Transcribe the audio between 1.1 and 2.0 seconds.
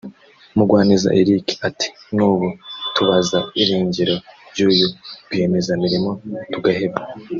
Eric ati